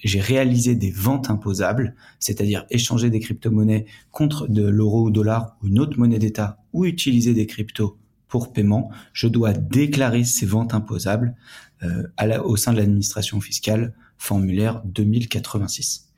j'ai 0.04 0.22
réalisé 0.22 0.76
des 0.76 0.92
ventes 0.92 1.30
imposables, 1.30 1.96
c'est-à-dire 2.20 2.66
échanger 2.70 3.10
des 3.10 3.20
crypto-monnaies 3.20 3.86
contre 4.12 4.48
de 4.48 4.68
l'euro 4.68 5.04
ou 5.04 5.12
dollar 5.12 5.58
ou 5.62 5.68
une 5.68 5.80
autre 5.80 5.98
monnaie 5.98 6.20
d'État 6.20 6.64
ou 6.72 6.86
utiliser 6.86 7.34
des 7.34 7.48
cryptos 7.48 7.98
pour 8.28 8.54
paiement, 8.54 8.92
je 9.14 9.28
dois 9.28 9.54
déclarer 9.54 10.24
ces 10.24 10.46
ventes 10.46 10.74
imposables 10.74 11.36
euh, 11.84 12.04
au 12.44 12.58
sein 12.58 12.74
de 12.74 12.78
l'administration 12.78 13.42
fiscale 13.42 13.94
formulaire 14.18 14.82
2086. 14.86 16.10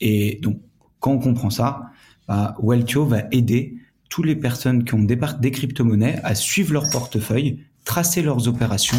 Et 0.00 0.38
donc, 0.42 0.60
quand 1.00 1.12
on 1.12 1.18
comprend 1.18 1.50
ça, 1.50 1.82
bah, 2.28 2.56
va 2.60 3.22
aider 3.32 3.76
toutes 4.08 4.26
les 4.26 4.36
personnes 4.36 4.84
qui 4.84 4.94
ont 4.94 5.02
des, 5.02 5.18
des 5.40 5.50
crypto-monnaies 5.50 6.20
à 6.22 6.34
suivre 6.34 6.72
leur 6.72 6.88
portefeuille, 6.90 7.64
tracer 7.84 8.22
leurs 8.22 8.48
opérations 8.48 8.98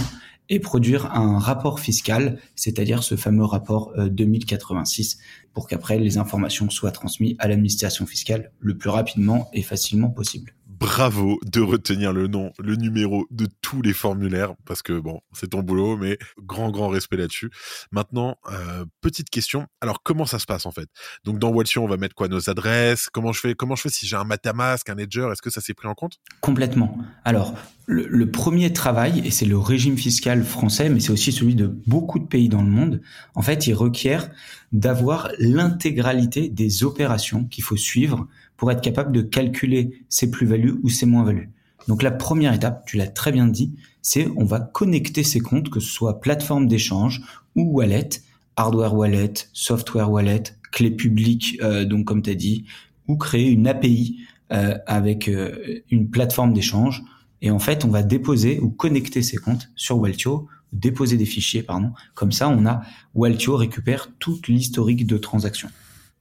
et 0.50 0.60
produire 0.60 1.12
un 1.14 1.40
rapport 1.40 1.80
fiscal, 1.80 2.40
c'est-à-dire 2.56 3.04
ce 3.04 3.16
fameux 3.16 3.46
rapport 3.46 3.94
2086, 3.98 5.18
euh, 5.18 5.48
pour 5.54 5.68
qu'après 5.68 5.98
les 5.98 6.18
informations 6.18 6.70
soient 6.70 6.92
transmises 6.92 7.36
à 7.40 7.48
l'administration 7.48 8.06
fiscale 8.06 8.52
le 8.60 8.78
plus 8.78 8.90
rapidement 8.90 9.50
et 9.54 9.64
facilement 9.64 10.10
possible 10.10 10.55
bravo 10.80 11.40
de 11.46 11.62
retenir 11.62 12.14
le 12.14 12.28
nom, 12.28 12.52
le 12.60 12.76
numéro 12.76 13.26
de 13.32 13.48
tous 13.62 13.82
les 13.82 13.94
formulaires, 13.94 14.54
parce 14.66 14.82
que 14.82 14.94
bon, 14.94 15.22
c'est 15.34 15.52
ton 15.52 15.62
boulot, 15.62 15.98
mais 15.98 16.18
grand, 16.40 16.72
grand 16.72 16.90
respect 16.90 17.18
là-dessus. 17.18 17.52
Maintenant, 17.92 18.38
euh, 18.52 18.86
petite 19.02 19.30
question. 19.30 19.68
Alors, 19.82 20.04
comment 20.04 20.26
ça 20.26 20.40
se 20.40 20.46
passe 20.46 20.66
en 20.66 20.72
fait? 20.72 20.90
Donc, 21.24 21.40
dans 21.40 21.50
Walltion, 21.50 21.84
on 21.84 21.88
va 21.88 21.98
mettre 21.98 22.16
quoi? 22.16 22.28
Nos 22.28 22.50
adresses? 22.50 23.10
Comment 23.10 23.32
je 23.32 23.40
fais 23.40 23.56
Comment 23.56 23.76
je 23.76 23.84
fais 23.84 23.90
si 23.90 24.08
j'ai 24.08 24.16
un 24.16 24.24
Matamask, 24.24 24.90
un 24.90 24.98
Edger 24.98 25.28
Est-ce 25.32 25.42
que 25.42 25.50
ça 25.50 25.62
s'est 25.62 25.74
pris 25.74 25.88
en 25.88 25.96
compte? 25.96 26.20
Complètement. 26.42 26.98
Alors, 27.24 27.54
le, 27.88 28.30
premier 28.32 28.74
travail, 28.74 29.22
et 29.26 29.32
c'est 29.32 29.46
le 29.46 29.58
régime 29.58 29.98
fiscal 29.98 30.44
français, 30.44 30.90
mais 30.90 31.00
c'est 31.00 31.12
aussi 31.12 31.32
celui 31.32 31.56
de 31.56 31.68
beaucoup 31.86 32.20
de 32.20 32.26
pays 32.26 32.50
dans 32.50 32.64
le 32.64 32.70
monde, 32.70 33.02
en 33.36 33.42
fait, 33.42 33.68
il 33.68 33.74
requiert 33.74 34.30
d'avoir 34.72 35.30
l'intégralité 35.40 36.50
des 36.50 36.84
opérations 36.84 37.46
qu'il 37.46 37.64
faut 37.64 37.78
suivre 37.78 38.28
pour 38.58 38.72
être 38.72 38.82
capable 38.82 39.12
de 39.12 39.22
calculer 39.22 40.02
ses 40.10 40.32
plus-values 40.32 40.76
ou 40.84 40.90
ses 40.90 41.06
moins-values. 41.06 41.50
Donc 41.88 42.02
la 42.02 42.12
première 42.12 42.54
étape, 42.54 42.86
tu 42.86 42.98
l'as 42.98 43.08
très 43.08 43.32
bien 43.32 43.48
dit, 43.48 43.74
c'est 44.02 44.28
on 44.36 44.46
va 44.46 44.60
connecter 44.60 45.24
ces 45.24 45.40
comptes, 45.40 45.70
que 45.70 45.80
ce 45.80 45.90
soit 45.90 46.20
plateforme 46.20 46.68
d'échange 46.68 47.22
ou 47.56 47.64
wallet, 47.78 48.10
hardware 48.56 48.96
wallet, 48.96 49.34
software 49.54 50.12
wallet, 50.12 50.44
clé 50.72 50.92
publique, 50.92 51.58
euh, 51.62 51.86
donc 51.86 52.06
comme 52.06 52.22
tu 52.22 52.30
as 52.30 52.36
dit, 52.36 52.66
ou 53.08 53.18
créer 53.18 53.50
une 53.50 53.68
API 53.68 54.20
euh, 54.52 54.78
avec 54.88 55.28
euh, 55.28 55.82
une 55.92 56.10
plateforme 56.10 56.54
d'échange. 56.54 57.04
Et 57.42 57.52
en 57.52 57.60
fait, 57.60 57.86
on 57.86 57.90
va 57.90 58.04
déposer 58.04 58.60
ou 58.60 58.70
connecter 58.70 59.22
ces 59.22 59.38
comptes 59.38 59.70
sur 59.76 59.98
Waltio, 59.98 60.48
déposer 60.74 61.18
des 61.18 61.26
fichiers, 61.26 61.64
pardon. 61.64 61.92
Comme 62.14 62.32
ça, 62.32 62.50
on 62.50 62.66
a 62.66 62.82
Waltio 63.14 63.56
récupère 63.56 64.10
toute 64.20 64.48
l'historique 64.48 65.06
de 65.06 65.18
transactions. 65.18 65.70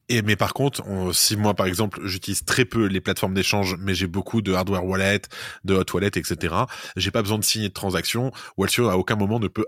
Et 0.09 0.23
mais 0.23 0.37
par 0.37 0.53
contre, 0.53 0.83
si 1.13 1.37
moi 1.37 1.55
par 1.55 1.67
exemple 1.67 2.01
j'utilise 2.05 2.45
très 2.45 2.65
peu 2.65 2.87
les 2.87 3.01
plateformes 3.01 3.35
d'échange, 3.35 3.77
mais 3.81 3.95
j'ai 3.95 4.07
beaucoup 4.07 4.43
de 4.43 4.53
hardware 4.53 4.85
wallet, 4.85 5.23
de 5.65 5.75
hot 5.75 5.85
wallet, 5.95 6.09
etc. 6.09 6.55
J'ai 6.97 7.11
pas 7.11 7.23
besoin 7.23 7.39
de 7.39 7.45
signer 7.45 7.69
de 7.69 7.75
transaction. 7.75 8.31
Waltio 8.57 8.89
à 8.89 8.97
aucun 8.99 9.17
moment 9.17 9.41
ne 9.41 9.49
peut 9.49 9.67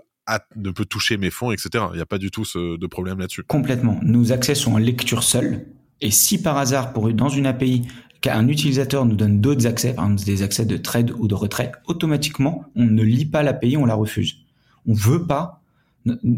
ne 0.55 0.71
peut 0.71 0.85
toucher 0.85 1.17
mes 1.17 1.29
fonds, 1.29 1.51
etc. 1.51 1.85
Il 1.93 1.95
n'y 1.95 2.01
a 2.01 2.05
pas 2.05 2.17
du 2.17 2.31
tout 2.31 2.45
ce, 2.45 2.77
de 2.77 2.87
problème 2.87 3.19
là-dessus. 3.19 3.43
Complètement. 3.43 3.99
Nos 4.03 4.31
accès 4.31 4.55
sont 4.55 4.73
en 4.73 4.77
lecture 4.77 5.23
seule. 5.23 5.65
Et 6.01 6.11
si 6.11 6.41
par 6.41 6.57
hasard, 6.57 6.93
pour 6.93 7.11
dans 7.13 7.29
une 7.29 7.45
API, 7.45 7.87
qu'un 8.21 8.47
utilisateur 8.47 9.05
nous 9.05 9.15
donne 9.15 9.41
d'autres 9.41 9.67
accès, 9.67 9.93
par 9.93 10.05
exemple 10.05 10.25
des 10.25 10.43
accès 10.43 10.65
de 10.65 10.77
trade 10.77 11.11
ou 11.17 11.27
de 11.27 11.35
retrait, 11.35 11.71
automatiquement, 11.85 12.65
on 12.75 12.85
ne 12.85 13.03
lit 13.03 13.25
pas 13.25 13.43
l'API, 13.43 13.77
on 13.77 13.85
la 13.85 13.95
refuse. 13.95 14.39
On 14.85 14.93
veut 14.93 15.25
pas 15.25 15.61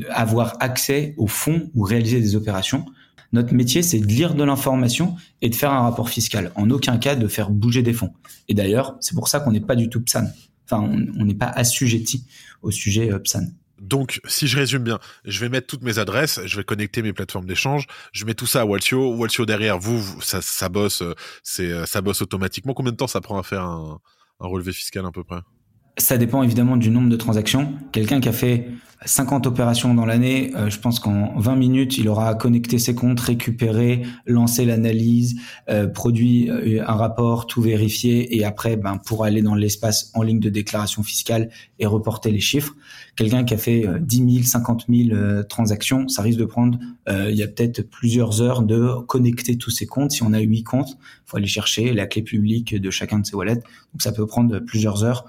avoir 0.10 0.56
accès 0.60 1.14
aux 1.18 1.28
fonds 1.28 1.70
ou 1.76 1.84
réaliser 1.84 2.20
des 2.22 2.36
opérations. 2.36 2.86
Notre 3.32 3.54
métier, 3.54 3.84
c'est 3.84 4.00
de 4.00 4.06
lire 4.08 4.34
de 4.34 4.44
l'information 4.44 5.16
et 5.42 5.50
de 5.50 5.56
faire 5.56 5.72
un 5.72 5.82
rapport 5.82 6.10
fiscal. 6.10 6.52
En 6.56 6.70
aucun 6.70 6.98
cas 6.98 7.16
de 7.16 7.28
faire 7.28 7.50
bouger 7.50 7.84
des 7.84 7.94
fonds. 7.94 8.14
Et 8.48 8.54
d'ailleurs, 8.54 8.96
c'est 9.02 9.14
pour 9.14 9.28
ça 9.28 9.40
qu'on 9.40 9.52
n'est 9.52 9.60
pas 9.60 9.76
du 9.76 9.90
tout 9.90 10.02
PSAN. 10.02 10.26
Enfin, 10.66 10.82
on 11.18 11.26
n'est 11.26 11.36
pas 11.36 11.48
assujetti 11.48 12.26
au 12.62 12.72
sujet 12.72 13.12
euh, 13.12 13.20
PSAN. 13.20 13.46
Donc, 13.80 14.20
si 14.28 14.48
je 14.48 14.58
résume 14.58 14.84
bien, 14.84 15.00
je 15.24 15.40
vais 15.40 15.48
mettre 15.48 15.68
toutes 15.68 15.84
mes 15.84 16.00
adresses, 16.00 16.42
je 16.46 16.58
vais 16.58 16.66
connecter 16.66 17.02
mes 17.02 17.14
plateformes 17.14 17.46
d'échange, 17.46 17.88
je 18.12 18.26
mets 18.26 18.34
tout 18.34 18.46
ça 18.46 18.62
à 18.62 18.66
Waltio. 18.66 19.16
Waltio 19.16 19.46
derrière, 19.46 19.80
vous, 19.80 20.04
ça, 20.22 20.42
ça 20.42 20.68
bosse, 20.68 21.02
euh, 21.02 21.14
euh, 21.60 21.86
ça 21.86 22.02
bosse 22.02 22.22
automatiquement. 22.22 22.74
Combien 22.74 22.92
de 22.92 22.98
temps 22.98 23.08
ça 23.08 23.22
prend 23.22 23.40
à 23.40 23.44
faire 23.44 23.64
un 23.64 24.00
relevé 24.40 24.74
fiscal 24.74 25.06
à 25.06 25.12
peu 25.12 25.24
près? 25.24 25.40
Ça 26.00 26.18
dépend 26.18 26.44
évidemment 26.44 26.78
du 26.78 26.90
nombre 26.90 27.10
de 27.10 27.16
transactions. 27.18 27.74
Quelqu'un 27.92 28.22
qui 28.22 28.30
a 28.30 28.32
fait 28.32 28.70
50 29.06 29.48
opérations 29.48 29.94
dans 29.94 30.06
l'année, 30.06 30.52
euh, 30.56 30.70
je 30.70 30.80
pense 30.80 31.02
qu'en 31.02 31.38
20 31.38 31.56
minutes, 31.58 31.98
il 31.98 32.08
aura 32.08 32.36
connecté 32.36 32.80
ses 32.80 32.96
comptes, 32.96 33.20
récupéré, 33.20 34.04
lancé 34.26 34.64
l'analyse, 34.64 35.40
euh, 35.70 35.88
produit 35.88 36.50
euh, 36.50 36.84
un 36.88 36.96
rapport, 36.96 37.48
tout 37.48 37.62
vérifié, 37.62 38.38
et 38.38 38.46
après, 38.46 38.78
ben, 38.78 38.98
pour 38.98 39.26
aller 39.26 39.42
dans 39.42 39.56
l'espace 39.56 40.10
en 40.14 40.22
ligne 40.22 40.40
de 40.40 40.50
déclaration 40.50 41.04
fiscale 41.04 41.50
et 41.80 41.86
reporter 41.86 42.32
les 42.32 42.40
chiffres. 42.40 42.76
Quelqu'un 43.18 43.44
qui 43.44 43.54
a 43.54 43.58
fait 43.58 43.86
10 44.00 44.34
000, 44.36 44.44
50 44.44 44.86
000 44.88 45.44
transactions, 45.50 46.08
ça 46.08 46.22
risque 46.22 46.40
de 46.40 46.46
prendre, 46.46 46.80
il 47.10 47.36
y 47.36 47.44
a 47.44 47.48
peut-être 47.48 47.82
plusieurs 47.82 48.42
heures 48.42 48.62
de 48.62 48.94
connecter 49.08 49.58
tous 49.58 49.72
ces 49.72 49.86
comptes. 49.86 50.12
Si 50.12 50.24
on 50.24 50.32
a 50.32 50.40
8 50.40 50.64
comptes, 50.64 50.98
faut 51.26 51.36
aller 51.36 51.48
chercher 51.48 51.92
la 51.92 52.06
clé 52.06 52.22
publique 52.22 52.76
de 52.76 52.90
chacun 52.90 53.20
de 53.20 53.26
ces 53.26 53.36
wallets. 53.36 53.56
Donc 53.56 54.02
ça 54.02 54.14
peut 54.14 54.26
prendre 54.26 54.60
plusieurs 54.60 55.04
heures 55.04 55.26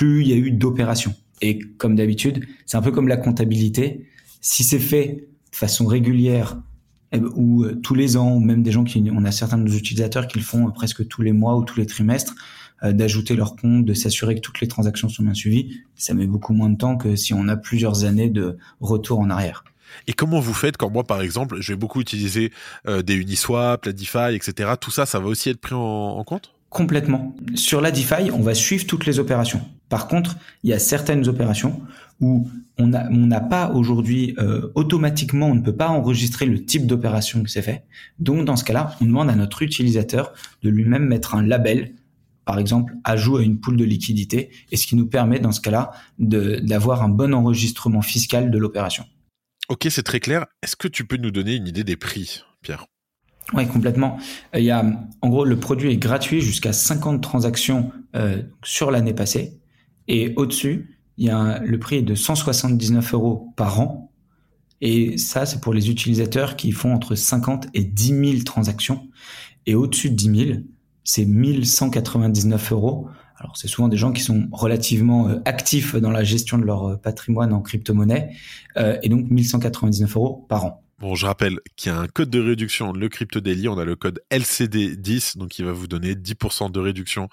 plus 0.00 0.22
il 0.22 0.28
y 0.28 0.32
a 0.32 0.36
eu 0.36 0.50
d'opérations. 0.50 1.14
Et 1.42 1.58
comme 1.58 1.94
d'habitude, 1.94 2.46
c'est 2.64 2.78
un 2.78 2.80
peu 2.80 2.90
comme 2.90 3.06
la 3.06 3.18
comptabilité. 3.18 4.06
Si 4.40 4.64
c'est 4.64 4.78
fait 4.78 5.28
de 5.52 5.56
façon 5.56 5.84
régulière 5.84 6.56
eh 7.12 7.18
ben, 7.18 7.28
ou 7.34 7.64
euh, 7.64 7.74
tous 7.82 7.94
les 7.94 8.16
ans, 8.16 8.32
ou 8.32 8.40
même 8.40 8.62
des 8.62 8.72
gens 8.72 8.84
qui, 8.84 9.04
on 9.12 9.24
a 9.26 9.30
certains 9.30 9.58
de 9.58 9.64
nos 9.64 9.74
utilisateurs 9.74 10.26
qui 10.26 10.38
le 10.38 10.44
font 10.44 10.68
euh, 10.68 10.70
presque 10.70 11.06
tous 11.06 11.20
les 11.20 11.32
mois 11.32 11.54
ou 11.58 11.64
tous 11.64 11.78
les 11.78 11.84
trimestres, 11.84 12.34
euh, 12.82 12.92
d'ajouter 12.92 13.36
leur 13.36 13.56
compte, 13.56 13.84
de 13.84 13.92
s'assurer 13.92 14.36
que 14.36 14.40
toutes 14.40 14.62
les 14.62 14.68
transactions 14.68 15.10
sont 15.10 15.22
bien 15.22 15.34
suivies, 15.34 15.82
ça 15.96 16.14
met 16.14 16.26
beaucoup 16.26 16.54
moins 16.54 16.70
de 16.70 16.78
temps 16.78 16.96
que 16.96 17.14
si 17.14 17.34
on 17.34 17.46
a 17.48 17.56
plusieurs 17.58 18.04
années 18.04 18.30
de 18.30 18.56
retour 18.80 19.18
en 19.18 19.28
arrière. 19.28 19.64
Et 20.06 20.14
comment 20.14 20.40
vous 20.40 20.54
faites 20.54 20.78
quand 20.78 20.88
moi, 20.88 21.04
par 21.04 21.20
exemple, 21.20 21.58
je 21.60 21.74
vais 21.74 21.76
beaucoup 21.76 22.00
utiliser 22.00 22.52
des 22.86 23.14
Uniswap, 23.14 23.84
la 23.84 23.92
DeFi, 23.92 24.34
etc. 24.34 24.70
Tout 24.80 24.92
ça, 24.92 25.04
ça 25.04 25.18
va 25.18 25.26
aussi 25.26 25.50
être 25.50 25.60
pris 25.60 25.74
en 25.74 26.22
compte? 26.24 26.54
Complètement. 26.70 27.36
Sur 27.56 27.80
la 27.80 27.90
DeFi, 27.90 28.30
on 28.32 28.40
va 28.40 28.54
suivre 28.54 28.86
toutes 28.86 29.04
les 29.04 29.18
opérations. 29.18 29.60
Par 29.88 30.06
contre, 30.06 30.36
il 30.62 30.70
y 30.70 30.72
a 30.72 30.78
certaines 30.78 31.28
opérations 31.28 31.82
où 32.20 32.48
on 32.78 32.86
n'a 32.86 33.40
pas 33.40 33.70
aujourd'hui 33.70 34.34
euh, 34.38 34.70
automatiquement, 34.74 35.48
on 35.48 35.54
ne 35.56 35.62
peut 35.62 35.74
pas 35.74 35.88
enregistrer 35.88 36.46
le 36.46 36.64
type 36.64 36.86
d'opération 36.86 37.42
que 37.42 37.50
c'est 37.50 37.60
fait. 37.60 37.84
Donc 38.20 38.44
dans 38.44 38.56
ce 38.56 38.64
cas-là, 38.64 38.96
on 39.00 39.06
demande 39.06 39.28
à 39.28 39.34
notre 39.34 39.62
utilisateur 39.62 40.32
de 40.62 40.70
lui-même 40.70 41.06
mettre 41.06 41.34
un 41.34 41.42
label, 41.42 41.94
par 42.44 42.58
exemple 42.58 42.94
ajout 43.04 43.38
à 43.38 43.42
une 43.42 43.58
poule 43.58 43.76
de 43.76 43.84
liquidité, 43.84 44.50
et 44.70 44.76
ce 44.76 44.86
qui 44.86 44.96
nous 44.96 45.06
permet 45.06 45.40
dans 45.40 45.52
ce 45.52 45.60
cas-là 45.60 45.90
d'avoir 46.18 47.02
un 47.02 47.08
bon 47.08 47.34
enregistrement 47.34 48.02
fiscal 48.02 48.50
de 48.50 48.58
l'opération. 48.58 49.04
Ok, 49.68 49.88
c'est 49.90 50.02
très 50.02 50.20
clair. 50.20 50.46
Est-ce 50.62 50.76
que 50.76 50.88
tu 50.88 51.04
peux 51.04 51.16
nous 51.16 51.30
donner 51.32 51.56
une 51.56 51.66
idée 51.66 51.84
des 51.84 51.96
prix, 51.96 52.42
Pierre? 52.62 52.86
Oui, 53.52 53.66
complètement. 53.66 54.18
Il 54.54 54.62
y 54.62 54.70
a, 54.70 54.84
en 55.22 55.28
gros, 55.28 55.44
le 55.44 55.58
produit 55.58 55.92
est 55.92 55.96
gratuit 55.96 56.40
jusqu'à 56.40 56.72
50 56.72 57.20
transactions 57.20 57.90
euh, 58.14 58.42
sur 58.62 58.90
l'année 58.90 59.14
passée. 59.14 59.58
Et 60.08 60.32
au-dessus, 60.36 60.98
il 61.16 61.26
y 61.26 61.30
a 61.30 61.58
le 61.60 61.78
prix 61.78 61.96
est 61.96 62.02
de 62.02 62.14
179 62.14 63.14
euros 63.14 63.52
par 63.56 63.80
an. 63.80 64.12
Et 64.80 65.18
ça, 65.18 65.46
c'est 65.46 65.60
pour 65.60 65.74
les 65.74 65.90
utilisateurs 65.90 66.56
qui 66.56 66.72
font 66.72 66.94
entre 66.94 67.14
50 67.14 67.68
et 67.74 67.84
10 67.84 68.32
000 68.32 68.42
transactions. 68.44 69.08
Et 69.66 69.74
au-dessus 69.74 70.10
de 70.10 70.16
10 70.16 70.46
000, 70.46 70.58
c'est 71.04 71.26
1199 71.26 72.72
euros. 72.72 73.08
Alors, 73.36 73.56
c'est 73.56 73.68
souvent 73.68 73.88
des 73.88 73.96
gens 73.96 74.12
qui 74.12 74.22
sont 74.22 74.48
relativement 74.52 75.28
euh, 75.28 75.40
actifs 75.44 75.96
dans 75.96 76.10
la 76.10 76.24
gestion 76.24 76.56
de 76.56 76.64
leur 76.64 76.84
euh, 76.84 76.96
patrimoine 76.96 77.52
en 77.52 77.60
crypto-monnaie. 77.60 78.30
et 78.76 79.08
donc, 79.08 79.28
1199 79.28 80.16
euros 80.16 80.46
par 80.48 80.64
an. 80.64 80.82
Bon, 81.00 81.14
je 81.14 81.24
rappelle 81.24 81.60
qu'il 81.76 81.90
y 81.90 81.94
a 81.94 81.98
un 81.98 82.08
code 82.08 82.28
de 82.28 82.38
réduction, 82.40 82.92
le 82.92 83.08
Crypto 83.08 83.40
Daily. 83.40 83.68
On 83.68 83.78
a 83.78 83.86
le 83.86 83.96
code 83.96 84.22
LCD10, 84.30 85.38
donc 85.38 85.58
il 85.58 85.64
va 85.64 85.72
vous 85.72 85.86
donner 85.86 86.14
10% 86.14 86.70
de 86.70 86.78
réduction 86.78 87.30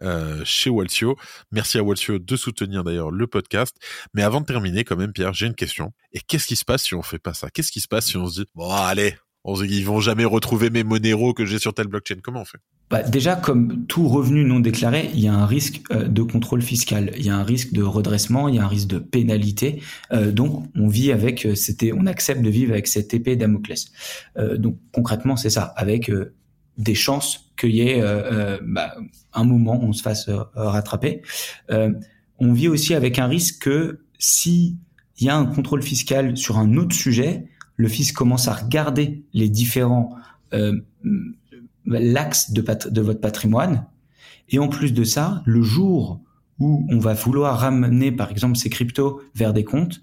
euh, 0.00 0.42
chez 0.46 0.70
Waltio. 0.70 1.16
Merci 1.52 1.76
à 1.76 1.82
Waltio 1.82 2.18
de 2.18 2.36
soutenir 2.36 2.82
d'ailleurs 2.82 3.10
le 3.10 3.26
podcast. 3.26 3.76
Mais 4.14 4.22
avant 4.22 4.40
de 4.40 4.46
terminer, 4.46 4.84
quand 4.84 4.96
même, 4.96 5.12
Pierre, 5.12 5.34
j'ai 5.34 5.46
une 5.46 5.54
question. 5.54 5.92
Et 6.14 6.20
qu'est-ce 6.20 6.46
qui 6.46 6.56
se 6.56 6.64
passe 6.64 6.84
si 6.84 6.94
on 6.94 7.02
fait 7.02 7.18
pas 7.18 7.34
ça? 7.34 7.50
Qu'est-ce 7.50 7.72
qui 7.72 7.80
se 7.80 7.88
passe 7.88 8.06
si 8.06 8.16
on 8.16 8.26
se 8.26 8.40
dit 8.40 8.48
bon, 8.54 8.70
allez, 8.70 9.14
ils 9.44 9.84
vont 9.84 10.00
jamais 10.00 10.24
retrouver 10.24 10.70
mes 10.70 10.82
Monero 10.82 11.34
que 11.34 11.44
j'ai 11.44 11.58
sur 11.58 11.74
telle 11.74 11.88
blockchain? 11.88 12.20
Comment 12.22 12.40
on 12.40 12.46
fait? 12.46 12.60
Bah 12.90 13.02
Déjà, 13.02 13.36
comme 13.36 13.86
tout 13.86 14.08
revenu 14.08 14.44
non 14.44 14.60
déclaré, 14.60 15.10
il 15.14 15.20
y 15.20 15.28
a 15.28 15.34
un 15.34 15.46
risque 15.46 15.82
euh, 15.92 16.08
de 16.08 16.22
contrôle 16.22 16.62
fiscal, 16.62 17.12
il 17.16 17.24
y 17.24 17.30
a 17.30 17.36
un 17.36 17.44
risque 17.44 17.72
de 17.72 17.82
redressement, 17.82 18.48
il 18.48 18.56
y 18.56 18.58
a 18.58 18.64
un 18.64 18.68
risque 18.68 18.88
de 18.88 18.98
pénalité. 18.98 19.82
Euh, 20.12 20.32
donc, 20.32 20.64
on 20.74 20.88
vit 20.88 21.12
avec, 21.12 21.46
euh, 21.46 21.54
c'était, 21.54 21.92
on 21.92 22.06
accepte 22.06 22.42
de 22.42 22.50
vivre 22.50 22.72
avec 22.72 22.86
cette 22.86 23.14
épée 23.14 23.36
Damoclès. 23.36 23.92
Euh, 24.36 24.56
donc, 24.56 24.76
concrètement, 24.92 25.36
c'est 25.36 25.50
ça, 25.50 25.72
avec 25.76 26.10
euh, 26.10 26.34
des 26.78 26.94
chances 26.94 27.52
qu'il 27.56 27.74
y 27.74 27.82
ait 27.82 28.02
bah, 28.62 28.94
un 29.34 29.44
moment 29.44 29.78
où 29.82 29.88
on 29.88 29.92
se 29.92 30.00
fasse 30.00 30.30
rattraper. 30.54 31.20
on 31.68 32.52
vit 32.54 32.68
aussi 32.68 32.94
avec 32.94 33.18
un 33.18 33.26
risque 33.26 33.64
que 33.64 34.00
si 34.18 34.78
il 35.18 35.26
y 35.26 35.28
a 35.28 35.36
un 35.36 35.44
contrôle 35.44 35.82
fiscal 35.82 36.36
sur 36.38 36.56
un 36.56 36.76
autre 36.76 36.96
sujet, 36.96 37.44
le 37.76 37.88
fisc 37.88 38.14
commence 38.14 38.48
à 38.48 38.54
regarder 38.54 39.22
les 39.32 39.48
différents 39.48 40.16
euh, 40.54 40.80
l'axe 41.98 42.52
de, 42.52 43.00
votre 43.00 43.20
patrimoine. 43.20 43.86
Et 44.48 44.58
en 44.58 44.68
plus 44.68 44.92
de 44.92 45.04
ça, 45.04 45.42
le 45.46 45.62
jour 45.62 46.20
où 46.58 46.86
on 46.90 46.98
va 46.98 47.14
vouloir 47.14 47.58
ramener, 47.58 48.12
par 48.12 48.30
exemple, 48.30 48.56
ces 48.56 48.70
cryptos 48.70 49.20
vers 49.34 49.52
des 49.52 49.64
comptes, 49.64 50.02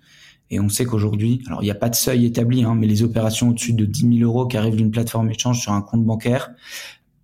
et 0.50 0.60
on 0.60 0.70
sait 0.70 0.86
qu'aujourd'hui, 0.86 1.44
alors 1.48 1.62
il 1.62 1.66
n'y 1.66 1.72
a 1.72 1.76
pas 1.76 1.90
de 1.90 1.96
seuil 1.96 2.26
établi, 2.26 2.64
hein, 2.64 2.74
mais 2.76 2.88
les 2.88 3.04
opérations 3.04 3.50
au-dessus 3.50 3.74
de 3.74 3.86
10 3.86 4.20
000 4.20 4.30
euros 4.30 4.48
qui 4.48 4.58
arrivent 4.58 4.78
d'une 4.78 4.92
plateforme 4.92 5.30
échange 5.30 5.60
sur 5.60 5.74
un 5.74 5.82
compte 5.82 6.06
bancaire, 6.06 6.52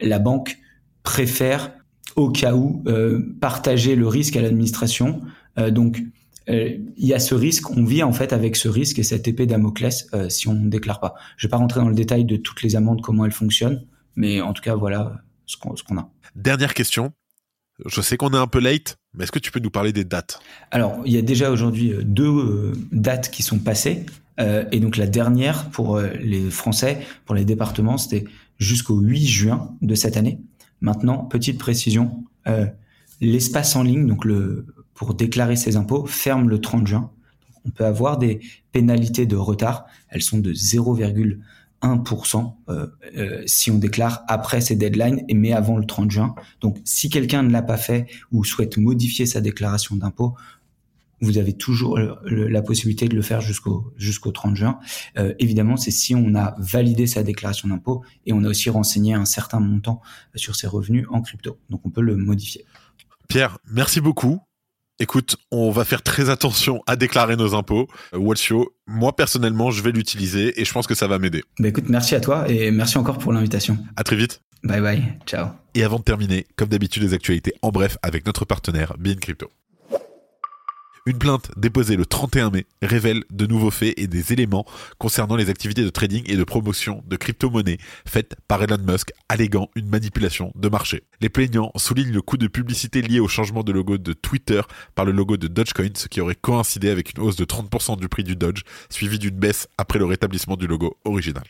la 0.02 0.20
banque 0.20 0.58
préfère 1.04 1.72
au 2.16 2.30
cas 2.30 2.54
où 2.54 2.84
euh, 2.88 3.36
partager 3.40 3.96
le 3.96 4.08
risque 4.08 4.36
à 4.36 4.42
l'administration. 4.42 5.22
Euh, 5.58 5.72
donc 5.72 6.02
euh, 6.50 6.78
il 6.98 7.08
y 7.08 7.14
a 7.14 7.20
ce 7.20 7.34
risque, 7.36 7.70
on 7.72 7.86
vit 7.86 8.04
en 8.04 8.12
fait 8.12 8.34
avec 8.34 8.56
ce 8.56 8.68
risque 8.68 9.00
et 9.00 9.04
cette 9.04 9.28
épée 9.28 9.46
Damoclès 9.46 10.10
si 10.30 10.48
on 10.48 10.54
ne 10.54 10.70
déclare 10.70 11.00
pas. 11.00 11.16
Je 11.38 11.48
vais 11.48 11.52
pas 11.52 11.58
rentrer 11.58 11.80
dans 11.80 11.90
le 11.90 11.96
détail 11.96 12.26
de 12.26 12.36
toutes 12.36 12.62
les 12.64 12.76
amendes, 12.76 13.02
comment 13.02 13.26
elles 13.26 13.32
fonctionnent, 13.32 13.86
mais 14.16 14.42
en 14.42 14.54
tout 14.54 14.62
cas 14.62 14.76
voilà 14.76 15.22
ce 15.46 15.58
qu'on 15.58 15.98
a. 15.98 16.10
Dernière 16.36 16.74
question. 16.74 17.14
Je 17.86 18.02
sais 18.02 18.18
qu'on 18.18 18.34
est 18.34 18.38
un 18.38 18.48
peu 18.48 18.60
late, 18.60 18.98
mais 19.14 19.24
est-ce 19.24 19.32
que 19.32 19.40
tu 19.40 19.52
peux 19.52 19.60
nous 19.60 19.72
parler 19.72 19.92
des 19.92 20.04
dates? 20.04 20.40
Alors, 20.70 21.02
il 21.06 21.12
y 21.12 21.18
a 21.18 21.24
déjà 21.24 21.50
aujourd'hui 21.50 21.92
euh, 21.92 22.04
deux 22.04 22.74
dates 22.92 23.32
qui 23.32 23.42
sont 23.44 23.60
passées. 23.60 24.06
et 24.38 24.80
donc 24.80 24.98
la 24.98 25.08
dernière 25.08 25.70
pour 25.70 26.00
les 26.00 26.50
Français, 26.50 27.06
pour 27.26 27.36
les 27.36 27.46
départements, 27.46 27.98
c'était 27.98 28.26
jusqu'au 28.58 29.00
8 29.00 29.26
juin 29.26 29.76
de 29.82 29.96
cette 29.96 30.18
année. 30.18 30.40
Maintenant, 30.82 31.26
petite 31.26 31.60
précision, 31.60 32.24
l'espace 33.22 33.76
en 33.76 33.84
ligne, 33.84 34.08
donc 34.08 34.26
le 34.26 34.66
pour 34.94 35.14
déclarer 35.14 35.56
ses 35.56 35.76
impôts 35.76 36.06
ferme 36.06 36.50
le 36.50 36.60
30 36.62 36.88
juin. 36.88 37.12
On 37.66 37.70
peut 37.70 37.86
avoir 37.86 38.18
des 38.18 38.42
pénalités 38.72 39.26
de 39.26 39.36
retard. 39.36 39.86
Elles 40.10 40.22
sont 40.22 40.38
de 40.38 40.54
0,1% 40.54 41.38
euh, 42.70 42.88
euh, 43.18 43.44
si 43.46 43.72
on 43.72 43.78
déclare 43.78 44.24
après 44.28 44.62
ces 44.62 44.76
deadlines, 44.76 45.24
mais 45.34 45.54
avant 45.54 45.78
le 45.78 45.86
30 45.86 46.12
juin. 46.12 46.36
Donc, 46.62 46.78
si 46.84 47.10
quelqu'un 47.10 47.44
ne 47.44 47.52
l'a 47.52 47.62
pas 47.62 47.78
fait 47.78 48.08
ou 48.32 48.44
souhaite 48.44 48.78
modifier 48.78 49.26
sa 49.26 49.42
déclaration 49.42 49.96
d'impôt, 49.96 50.36
vous 51.22 51.38
avez 51.38 51.54
toujours 51.54 51.98
la 52.26 52.62
possibilité 52.62 53.08
de 53.08 53.16
le 53.16 53.22
faire 53.22 53.40
jusqu'au 53.40 53.94
jusqu'au 53.96 54.32
30 54.32 54.58
juin. 54.58 54.80
Euh, 55.18 55.34
évidemment, 55.40 55.78
c'est 55.78 55.92
si 55.92 56.14
on 56.16 56.36
a 56.36 56.54
validé 56.60 57.08
sa 57.08 57.24
déclaration 57.24 57.70
d'impôt 57.70 58.04
et 58.26 58.34
on 58.34 58.44
a 58.44 58.50
aussi 58.50 58.70
renseigné 58.70 59.14
un 59.14 59.24
certain 59.24 59.62
montant 59.62 60.02
sur 60.36 60.58
ses 60.58 60.68
revenus 60.68 61.08
en 61.10 61.22
crypto. 61.22 61.58
Donc 61.70 61.82
on 61.86 61.90
peut 61.90 62.02
le 62.02 62.18
modifier. 62.18 62.66
Pierre, 63.30 63.58
merci 63.72 64.02
beaucoup. 64.02 64.42
Écoute, 65.00 65.38
on 65.52 65.72
va 65.72 65.86
faire 65.86 66.04
très 66.04 66.30
attention 66.30 66.84
à 66.86 66.96
déclarer 66.96 67.36
nos 67.36 67.56
impôts. 67.56 67.88
Watchio, 68.14 68.76
moi 68.86 69.16
personnellement, 69.16 69.72
je 69.72 69.82
vais 69.82 69.92
l'utiliser 69.92 70.60
et 70.62 70.66
je 70.66 70.72
pense 70.72 70.86
que 70.86 70.96
ça 70.96 71.08
va 71.08 71.18
m'aider. 71.18 71.44
Bah 71.60 71.70
écoute, 71.70 71.86
merci 71.90 72.14
à 72.16 72.20
toi 72.20 72.48
et 72.48 72.70
merci 72.70 72.98
encore 72.98 73.18
pour 73.18 73.34
l'invitation. 73.34 73.78
À 73.96 74.04
très 74.04 74.16
vite. 74.16 74.42
Bye 74.64 74.82
bye, 74.82 75.04
ciao. 75.26 75.48
Et 75.74 75.84
avant 75.84 75.98
de 75.98 76.04
terminer, 76.04 76.46
comme 76.56 76.70
d'habitude, 76.70 77.04
les 77.04 77.14
actualités 77.14 77.54
en 77.62 77.70
bref 77.70 77.98
avec 78.02 78.26
notre 78.26 78.46
partenaire 78.46 78.96
Bien 78.98 79.16
Crypto. 79.16 79.50
Une 81.06 81.18
plainte 81.18 81.52
déposée 81.58 81.98
le 81.98 82.06
31 82.06 82.50
mai 82.50 82.66
révèle 82.82 83.26
de 83.30 83.46
nouveaux 83.46 83.72
faits 83.72 83.94
et 83.98 84.08
des 84.08 84.32
éléments 84.32 84.66
concernant 85.00 85.36
les 85.36 85.50
activités 85.50 85.84
de 85.84 85.90
trading 85.90 86.24
et 86.28 86.38
de 86.38 86.44
promotion 86.46 87.04
de 87.06 87.18
crypto-monnaies 87.18 87.78
faites 88.08 88.38
par 88.48 88.64
Elon 88.64 88.78
Musk 88.78 89.12
alléguant 89.28 89.70
une 89.76 89.90
manipulation 89.90 90.54
de 90.56 90.70
marché. 90.70 91.04
Les 91.20 91.28
plaignants 91.28 91.74
soulignent 91.76 92.14
le 92.14 92.22
coût 92.22 92.38
de 92.38 92.48
publicité 92.48 93.02
lié 93.02 93.20
au 93.20 93.28
changement 93.28 93.64
de 93.64 93.74
logo 93.74 93.98
de 93.98 94.14
Twitter 94.14 94.62
par 94.96 95.04
le 95.04 95.12
logo 95.12 95.36
de 95.36 95.50
Dogecoin, 95.50 95.90
ce 95.94 96.08
qui 96.08 96.22
aurait 96.22 96.36
coïncidé 96.36 96.90
avec 96.90 97.18
une 97.18 97.24
hausse 97.24 97.36
de 97.36 97.44
30% 97.44 98.00
du 98.00 98.08
prix 98.08 98.24
du 98.24 98.38
Doge, 98.38 98.64
suivi 98.90 99.20
d'une 99.20 99.36
baisse 99.36 99.68
après 99.78 100.00
le 100.00 100.06
rétablissement 100.06 100.56
du 100.56 100.68
logo 100.68 100.96
original. 101.04 101.44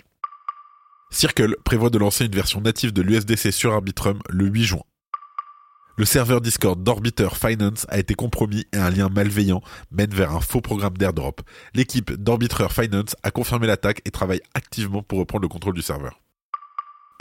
Circle 1.12 1.58
prévoit 1.64 1.92
de 1.92 2.00
lancer 2.00 2.26
une 2.26 2.32
version 2.32 2.60
native 2.60 2.92
de 2.92 3.04
l'USDC 3.04 3.54
sur 3.54 3.74
Arbitrum 3.74 4.18
le 4.30 4.48
8 4.48 4.64
juin. 4.64 4.84
Le 5.96 6.06
serveur 6.06 6.42
Discord 6.42 6.82
d'Orbiter 6.82 7.30
Finance 7.36 7.86
a 7.88 8.00
été 8.00 8.16
compromis 8.16 8.66
et 8.74 8.78
un 8.78 8.90
lien 8.90 9.10
malveillant 9.10 9.62
mène 9.92 10.10
vers 10.10 10.36
un 10.36 10.40
faux 10.40 10.60
programme 10.60 10.98
d'airdrop. 10.98 11.42
L'équipe 11.76 12.12
d'Orbiter 12.14 12.68
Finance 12.72 13.16
a 13.22 13.30
confirmé 13.30 13.68
l'attaque 13.68 14.02
et 14.04 14.10
travaille 14.10 14.42
activement 14.56 15.04
pour 15.04 15.20
reprendre 15.20 15.44
le 15.44 15.50
contrôle 15.50 15.76
du 15.76 15.84
serveur. 15.84 16.20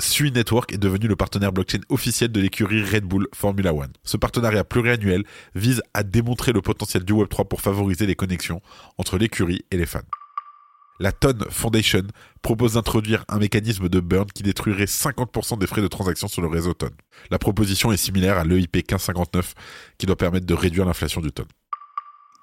Sui 0.00 0.32
Network 0.32 0.72
est 0.72 0.78
devenu 0.78 1.06
le 1.06 1.16
partenaire 1.16 1.52
blockchain 1.52 1.80
officiel 1.90 2.32
de 2.32 2.40
l'écurie 2.40 2.82
Red 2.82 3.04
Bull 3.04 3.28
Formula 3.34 3.74
One. 3.74 3.92
Ce 4.04 4.16
partenariat 4.16 4.64
pluriannuel 4.64 5.24
vise 5.54 5.82
à 5.92 6.02
démontrer 6.02 6.52
le 6.52 6.62
potentiel 6.62 7.04
du 7.04 7.12
Web3 7.12 7.46
pour 7.46 7.60
favoriser 7.60 8.06
les 8.06 8.16
connexions 8.16 8.62
entre 8.96 9.18
l'écurie 9.18 9.66
et 9.70 9.76
les 9.76 9.86
fans. 9.86 10.00
La 11.02 11.10
Tone 11.10 11.44
Foundation 11.50 12.04
propose 12.42 12.74
d'introduire 12.74 13.24
un 13.28 13.40
mécanisme 13.40 13.88
de 13.88 13.98
burn 13.98 14.26
qui 14.32 14.44
détruirait 14.44 14.84
50% 14.84 15.58
des 15.58 15.66
frais 15.66 15.82
de 15.82 15.88
transaction 15.88 16.28
sur 16.28 16.42
le 16.42 16.46
réseau 16.46 16.74
Tone. 16.74 16.94
La 17.28 17.40
proposition 17.40 17.90
est 17.90 17.96
similaire 17.96 18.38
à 18.38 18.44
l'EIP 18.44 18.76
1559 18.76 19.54
qui 19.98 20.06
doit 20.06 20.14
permettre 20.14 20.46
de 20.46 20.54
réduire 20.54 20.84
l'inflation 20.84 21.20
du 21.20 21.32
Tone. 21.32 21.48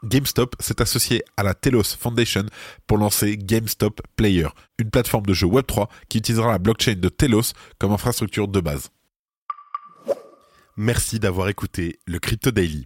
GameStop 0.04 0.58
s'est 0.60 0.82
associé 0.82 1.24
à 1.38 1.44
la 1.44 1.54
Telos 1.54 1.96
Foundation 1.98 2.44
pour 2.86 2.98
lancer 2.98 3.38
GameStop 3.38 4.02
Player, 4.18 4.50
une 4.78 4.90
plateforme 4.90 5.26
de 5.26 5.34
jeu 5.34 5.48
Web3 5.48 5.88
qui 6.10 6.18
utilisera 6.18 6.52
la 6.52 6.60
blockchain 6.60 6.96
de 6.96 7.08
Telos 7.08 7.54
comme 7.78 7.94
infrastructure 7.94 8.50
de 8.50 8.60
base. 8.60 8.90
Merci 10.76 11.18
d'avoir 11.22 11.48
écouté 11.48 11.98
le 12.06 12.20
Crypto 12.20 12.52
Daily. 12.52 12.86